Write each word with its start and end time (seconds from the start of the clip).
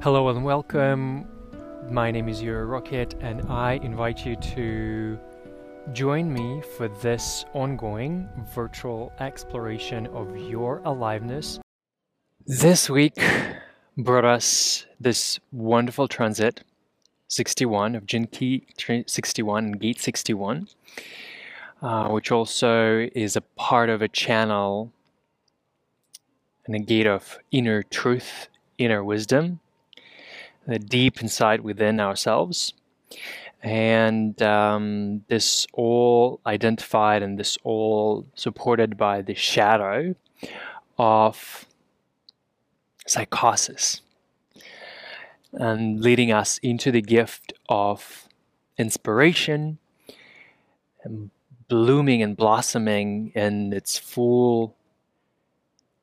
Hello 0.00 0.28
and 0.28 0.44
welcome. 0.44 1.26
My 1.90 2.12
name 2.12 2.28
is 2.28 2.40
Euro 2.40 2.66
Rocket, 2.66 3.16
and 3.20 3.42
I 3.50 3.80
invite 3.82 4.24
you 4.24 4.36
to 4.36 5.18
join 5.92 6.32
me 6.32 6.62
for 6.76 6.86
this 6.86 7.44
ongoing 7.52 8.28
virtual 8.54 9.12
exploration 9.18 10.06
of 10.06 10.36
your 10.36 10.82
aliveness. 10.84 11.58
This 12.46 12.88
week 12.88 13.14
brought 13.98 14.24
us 14.24 14.86
this 15.00 15.40
wonderful 15.50 16.06
transit 16.06 16.62
61 17.26 17.96
of 17.96 18.06
Key 18.06 18.66
61 19.04 19.64
and 19.64 19.80
Gate 19.80 20.00
61, 20.00 20.68
uh, 21.82 22.08
which 22.10 22.30
also 22.30 23.08
is 23.16 23.34
a 23.34 23.40
part 23.40 23.90
of 23.90 24.00
a 24.00 24.06
channel 24.06 24.92
and 26.66 26.76
a 26.76 26.78
gate 26.78 27.08
of 27.08 27.40
inner 27.50 27.82
truth, 27.82 28.46
inner 28.78 29.02
wisdom 29.02 29.58
Uh, 30.68 30.76
deep 30.76 31.22
inside 31.22 31.62
within 31.62 31.98
ourselves. 31.98 32.74
And 33.62 34.40
um, 34.42 35.24
this 35.28 35.66
all 35.72 36.40
identified 36.44 37.22
and 37.22 37.38
this 37.38 37.56
all 37.64 38.26
supported 38.34 38.98
by 38.98 39.22
the 39.22 39.34
shadow 39.34 40.14
of 40.98 41.64
psychosis 43.06 44.02
and 45.54 46.00
leading 46.02 46.30
us 46.30 46.58
into 46.58 46.92
the 46.92 47.00
gift 47.00 47.54
of 47.70 48.28
inspiration 48.76 49.78
and 51.02 51.30
blooming 51.68 52.22
and 52.22 52.36
blossoming 52.36 53.32
in 53.34 53.72
its 53.72 53.96
full 53.98 54.76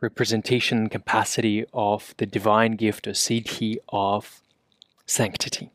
representation 0.00 0.88
capacity 0.88 1.66
of 1.74 2.14
the 2.16 2.26
divine 2.26 2.72
gift 2.76 3.06
or 3.06 3.12
siddhi 3.12 3.76
of 3.90 4.40
sanctity. 5.06 5.70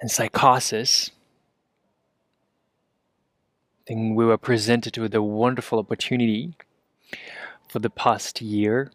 And 0.00 0.10
psychosis, 0.10 1.10
I 3.80 3.88
think 3.88 4.16
we 4.16 4.24
were 4.24 4.38
presented 4.38 4.96
with 4.96 5.14
a 5.14 5.22
wonderful 5.22 5.78
opportunity 5.78 6.54
for 7.68 7.80
the 7.80 7.90
past 7.90 8.40
year 8.40 8.92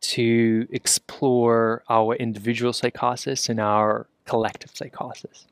to 0.00 0.66
explore 0.70 1.82
our 1.90 2.14
individual 2.14 2.72
psychosis 2.72 3.48
and 3.48 3.60
our 3.60 4.06
collective 4.24 4.70
psychosis. 4.74 5.46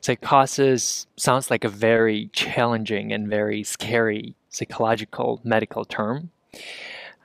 Psychosis 0.00 1.06
sounds 1.16 1.50
like 1.50 1.64
a 1.64 1.68
very 1.68 2.28
challenging 2.32 3.12
and 3.12 3.28
very 3.28 3.62
scary 3.62 4.34
psychological 4.50 5.40
medical 5.44 5.84
term. 5.84 6.30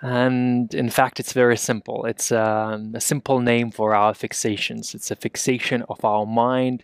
And 0.01 0.73
in 0.73 0.89
fact, 0.89 1.19
it's 1.19 1.33
very 1.33 1.57
simple. 1.57 2.05
It's 2.05 2.31
um, 2.31 2.93
a 2.93 3.01
simple 3.01 3.39
name 3.39 3.71
for 3.71 3.95
our 3.95 4.13
fixations. 4.13 4.93
It's 4.93 5.09
a 5.09 5.15
fixation 5.15 5.83
of 5.89 6.05
our 6.05 6.25
mind 6.25 6.83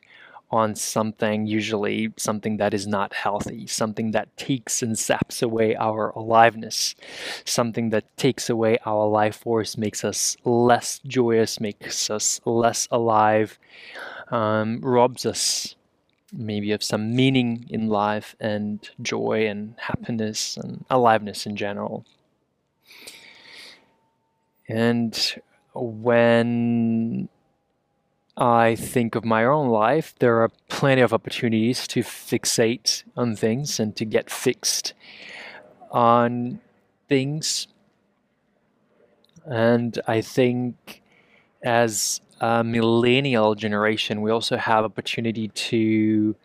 on 0.49 0.75
something, 0.75 1.47
usually 1.47 2.13
something 2.17 2.57
that 2.57 2.73
is 2.73 2.85
not 2.85 3.13
healthy, 3.13 3.65
something 3.65 4.11
that 4.11 4.35
takes 4.37 4.83
and 4.83 4.97
saps 4.97 5.41
away 5.41 5.75
our 5.75 6.09
aliveness, 6.11 6.93
something 7.43 7.89
that 7.89 8.05
takes 8.17 8.49
away 8.49 8.77
our 8.85 9.07
life 9.07 9.37
force, 9.37 9.77
makes 9.77 10.03
us 10.03 10.37
less 10.43 10.99
joyous, 11.07 11.59
makes 11.59 12.09
us 12.09 12.39
less 12.45 12.87
alive, 12.91 13.57
um, 14.29 14.79
robs 14.81 15.25
us 15.25 15.75
maybe 16.31 16.71
of 16.71 16.83
some 16.83 17.15
meaning 17.15 17.65
in 17.69 17.87
life 17.87 18.35
and 18.39 18.89
joy 19.01 19.47
and 19.47 19.75
happiness 19.77 20.57
and 20.57 20.85
aliveness 20.89 21.45
in 21.45 21.55
general. 21.55 22.05
And 24.67 25.41
when 25.73 27.29
I 28.37 28.75
think 28.75 29.15
of 29.15 29.23
my 29.23 29.45
own 29.45 29.67
life, 29.67 30.15
there 30.19 30.41
are 30.41 30.49
plenty 30.67 31.01
of 31.01 31.13
opportunities 31.13 31.87
to 31.89 32.01
fixate 32.01 33.03
on 33.15 33.35
things 33.35 33.79
and 33.79 33.95
to 33.95 34.05
get 34.05 34.29
fixed 34.29 34.93
on 35.91 36.59
things. 37.07 37.67
And 39.45 39.99
I 40.07 40.21
think 40.21 41.01
as 41.61 42.21
a 42.39 42.63
millennial 42.63 43.55
generation, 43.55 44.21
we 44.21 44.31
also 44.31 44.57
have 44.57 44.83
opportunity 44.83 45.49
to 45.49 46.35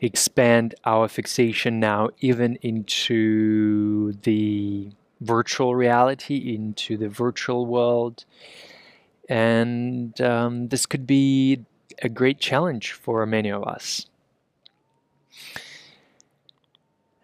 expand 0.00 0.74
our 0.84 1.08
fixation 1.08 1.78
now 1.78 2.08
even 2.20 2.56
into 2.62 4.12
the 4.22 4.90
virtual 5.20 5.74
reality 5.74 6.54
into 6.54 6.96
the 6.96 7.08
virtual 7.08 7.66
world. 7.66 8.24
And 9.28 10.18
um, 10.20 10.68
this 10.68 10.86
could 10.86 11.06
be 11.06 11.64
a 12.02 12.08
great 12.08 12.40
challenge 12.40 12.92
for 12.92 13.24
many 13.26 13.50
of 13.50 13.64
us. 13.64 14.06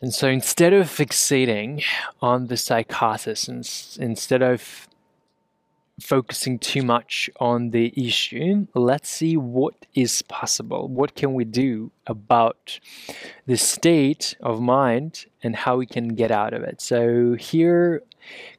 And 0.01 0.13
so 0.13 0.29
instead 0.29 0.73
of 0.73 0.87
fixating 0.89 1.83
on 2.21 2.49
the 2.49 2.57
psychosis, 2.57 3.97
instead 4.01 4.43
of 4.43 4.86
focusing 6.01 6.59
too 6.59 6.83
much 6.83 7.31
on 7.41 7.71
the 7.71 7.93
issue. 7.97 8.67
Let's 8.75 9.09
see 9.09 9.37
what 9.37 9.87
is 9.95 10.23
possible. 10.23 10.89
What 10.89 11.15
can 11.15 11.33
we 11.35 11.45
do 11.45 11.91
about 12.07 12.79
the 13.47 13.57
state 13.57 14.37
of 14.41 14.61
mind 14.61 15.27
and 15.43 15.57
how 15.57 15.79
we 15.79 15.87
can 15.87 16.09
get 16.09 16.31
out 16.31 16.53
of 16.53 16.63
it? 16.63 16.81
So 16.81 17.35
here 17.35 18.03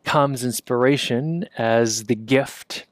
comes 0.03 0.43
inspiration 0.43 1.47
as 1.57 2.05
the 2.05 2.15
gift. 2.15 2.85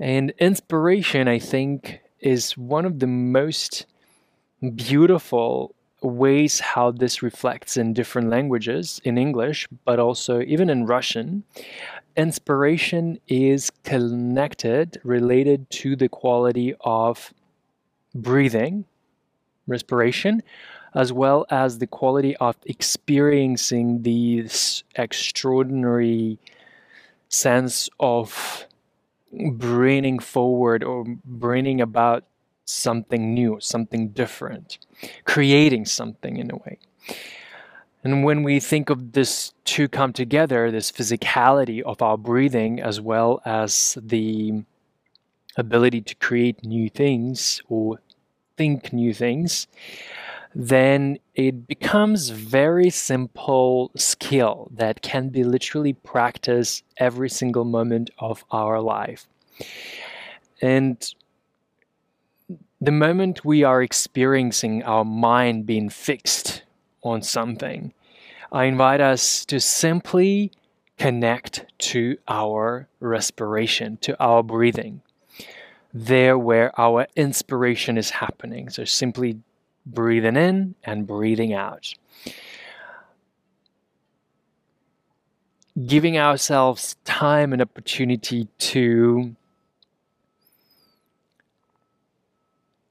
And 0.00 0.32
inspiration, 0.38 1.28
I 1.28 1.38
think, 1.38 2.00
is 2.20 2.56
one 2.56 2.84
of 2.84 3.00
the 3.00 3.06
most 3.06 3.86
beautiful 4.74 5.73
ways 6.04 6.60
how 6.60 6.90
this 6.90 7.22
reflects 7.22 7.76
in 7.76 7.92
different 7.92 8.28
languages 8.28 9.00
in 9.04 9.18
English, 9.18 9.66
but 9.84 9.98
also 9.98 10.40
even 10.42 10.68
in 10.70 10.86
Russian. 10.86 11.44
Inspiration 12.16 13.18
is 13.26 13.70
connected, 13.82 15.00
related 15.02 15.68
to 15.70 15.96
the 15.96 16.08
quality 16.08 16.74
of 16.80 17.32
breathing, 18.14 18.84
respiration, 19.66 20.42
as 20.94 21.12
well 21.12 21.44
as 21.50 21.78
the 21.78 21.86
quality 21.86 22.36
of 22.36 22.56
experiencing 22.66 24.02
this 24.02 24.84
extraordinary 24.94 26.38
sense 27.28 27.88
of 27.98 28.66
bringing 29.52 30.20
forward 30.20 30.84
or 30.84 31.04
bringing 31.24 31.80
about 31.80 32.24
something 32.64 33.34
new, 33.34 33.58
something 33.60 34.08
different, 34.08 34.78
creating 35.24 35.84
something 35.84 36.36
in 36.36 36.50
a 36.50 36.56
way. 36.56 36.78
And 38.02 38.22
when 38.22 38.42
we 38.42 38.60
think 38.60 38.90
of 38.90 39.12
this 39.12 39.54
two 39.64 39.88
come 39.88 40.12
together, 40.12 40.70
this 40.70 40.92
physicality 40.92 41.80
of 41.80 42.02
our 42.02 42.18
breathing, 42.18 42.80
as 42.80 43.00
well 43.00 43.40
as 43.46 43.96
the 44.00 44.64
ability 45.56 46.02
to 46.02 46.14
create 46.16 46.64
new 46.64 46.90
things 46.90 47.62
or 47.68 48.00
think 48.56 48.92
new 48.92 49.14
things, 49.14 49.66
then 50.54 51.18
it 51.34 51.66
becomes 51.66 52.28
very 52.28 52.90
simple 52.90 53.90
skill 53.96 54.68
that 54.72 55.02
can 55.02 55.28
be 55.28 55.42
literally 55.42 55.92
practiced 55.92 56.84
every 56.98 57.28
single 57.28 57.64
moment 57.64 58.10
of 58.18 58.44
our 58.50 58.80
life. 58.80 59.26
And 60.62 61.14
the 62.84 62.92
moment 62.92 63.44
we 63.44 63.64
are 63.64 63.82
experiencing 63.82 64.82
our 64.82 65.04
mind 65.06 65.64
being 65.64 65.88
fixed 65.88 66.62
on 67.02 67.22
something. 67.22 67.94
I 68.52 68.64
invite 68.64 69.00
us 69.00 69.44
to 69.46 69.58
simply 69.58 70.52
connect 70.98 71.64
to 71.78 72.18
our 72.28 72.88
respiration, 73.00 73.96
to 74.02 74.20
our 74.22 74.42
breathing, 74.42 75.00
there 75.94 76.36
where 76.36 76.78
our 76.78 77.06
inspiration 77.16 77.96
is 77.96 78.10
happening. 78.10 78.68
So 78.68 78.84
simply 78.84 79.40
breathing 79.86 80.36
in 80.36 80.74
and 80.84 81.06
breathing 81.06 81.54
out. 81.54 81.94
Giving 85.86 86.18
ourselves 86.18 86.96
time 87.04 87.54
and 87.54 87.62
opportunity 87.62 88.48
to 88.58 89.34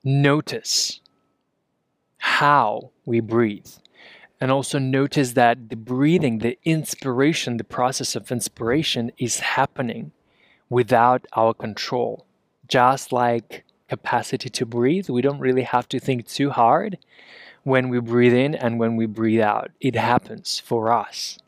notice 0.04 1.00
how 2.18 2.92
we 3.06 3.20
breathe 3.20 3.68
and 4.40 4.52
also 4.52 4.78
notice 4.78 5.34
that 5.34 5.70
the 5.70 5.76
breathing, 5.76 6.40
the 6.40 6.58
inspiration, 6.66 7.58
the 7.58 7.64
process 7.64 8.16
of 8.16 8.32
inspiration 8.32 9.12
is 9.18 9.40
happening 9.40 10.12
without 10.70 11.26
our 11.34 11.54
control. 11.54 12.26
Just 12.68 13.14
like 13.14 13.64
capacity 13.88 14.50
to 14.50 14.66
breathe, 14.66 15.10
we 15.10 15.22
don't 15.22 15.40
really 15.40 15.64
have 15.64 15.88
to 15.90 16.00
think 16.00 16.28
too 16.28 16.50
hard 16.50 16.98
when 17.64 17.88
we 17.88 18.00
breathe 18.00 18.34
in 18.34 18.56
and 18.56 18.80
when 18.80 18.98
we 18.98 19.06
breathe 19.06 19.40
out. 19.40 19.72
It 19.80 19.96
happens 19.96 20.60
for 20.60 20.92
us. 20.92 21.40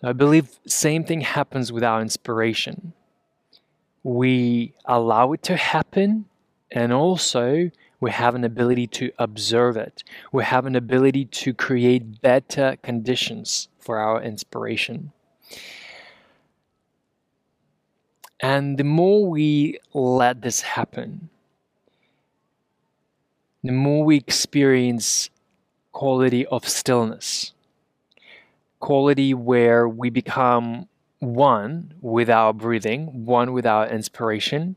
So 0.00 0.08
I 0.08 0.12
believe 0.12 0.58
same 0.66 1.04
thing 1.04 1.22
happens 1.22 1.72
with 1.72 1.84
our 1.84 2.00
inspiration. 2.00 2.92
We 4.02 4.72
allow 4.84 5.32
it 5.32 5.42
to 5.44 5.56
happen 5.56 6.26
and 6.70 6.92
also 6.92 7.70
we 8.00 8.10
have 8.10 8.34
an 8.34 8.44
ability 8.44 8.86
to 8.86 9.10
observe 9.18 9.76
it. 9.76 10.04
We 10.32 10.44
have 10.44 10.66
an 10.66 10.76
ability 10.76 11.24
to 11.24 11.54
create 11.54 12.20
better 12.20 12.76
conditions 12.82 13.68
for 13.78 13.98
our 13.98 14.22
inspiration. 14.22 15.12
And 18.40 18.76
the 18.76 18.84
more 18.84 19.26
we 19.26 19.78
let 19.94 20.42
this 20.42 20.60
happen, 20.60 21.30
the 23.64 23.72
more 23.72 24.04
we 24.04 24.16
experience 24.16 25.30
quality 25.92 26.44
of 26.46 26.68
stillness, 26.68 27.52
quality 28.80 29.32
where 29.32 29.88
we 29.88 30.10
become 30.10 30.88
one 31.18 31.94
with 32.00 32.28
our 32.28 32.52
breathing, 32.52 33.24
one 33.24 33.52
with 33.52 33.66
our 33.66 33.88
inspiration. 33.88 34.76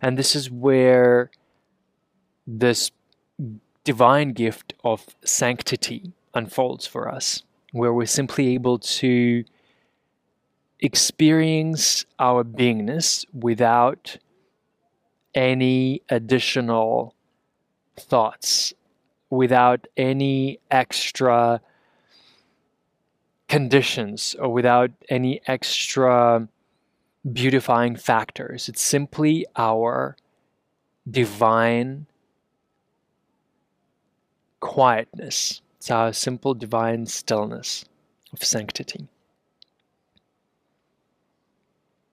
And 0.00 0.18
this 0.18 0.36
is 0.36 0.50
where 0.50 1.30
this 2.46 2.90
divine 3.84 4.32
gift 4.32 4.74
of 4.84 5.06
sanctity 5.24 6.12
unfolds 6.34 6.86
for 6.86 7.10
us, 7.10 7.42
where 7.72 7.92
we're 7.92 8.06
simply 8.06 8.54
able 8.54 8.78
to 8.78 9.44
experience 10.80 12.04
our 12.18 12.44
beingness 12.44 13.24
without 13.32 14.18
any 15.34 16.02
additional 16.08 17.14
thoughts, 17.98 18.74
without 19.30 19.86
any 19.96 20.58
extra 20.70 21.60
conditions, 23.52 24.34
or 24.38 24.50
without 24.50 24.90
any 25.10 25.38
extra 25.46 26.48
beautifying 27.34 27.94
factors. 27.94 28.66
It's 28.66 28.80
simply 28.80 29.44
our 29.56 30.16
divine 31.10 32.06
quietness. 34.60 35.60
It's 35.76 35.90
our 35.90 36.14
simple 36.14 36.54
divine 36.54 37.04
stillness 37.04 37.84
of 38.32 38.42
sanctity. 38.42 39.06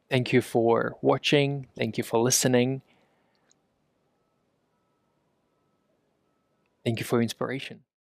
Thank 0.09 0.33
you 0.33 0.41
for 0.41 0.97
watching. 1.01 1.67
Thank 1.77 1.97
you 1.97 2.03
for 2.03 2.19
listening. 2.19 2.81
Thank 6.83 6.99
you 6.99 7.05
for 7.05 7.21
inspiration. 7.21 7.79